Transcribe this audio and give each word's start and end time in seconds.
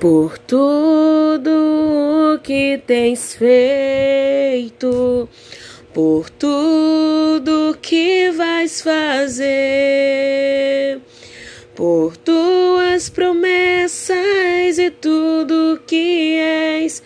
por 0.00 0.36
tudo 0.38 2.34
o 2.34 2.38
que 2.38 2.82
tens 2.86 3.34
feito, 3.34 5.28
por 5.92 6.30
tudo 6.30 7.76
que 7.82 8.30
vais 8.30 8.80
fazer, 8.80 9.42
por 11.76 12.16
tuas 12.16 13.10
promessas 13.10 14.78
e 14.78 14.90
tudo 14.90 15.82
que 15.86 16.38
és. 16.38 17.02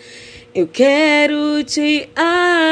Eu 0.54 0.68
quero 0.68 1.64
te 1.64 2.08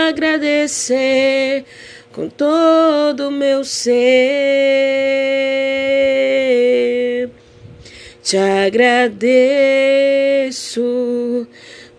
agradecer 0.09 1.65
com 2.13 2.29
todo 2.29 3.27
o 3.27 3.33
meu 3.33 3.65
ser. 3.65 4.72
Te 8.23 8.37
agradeço, 8.37 9.19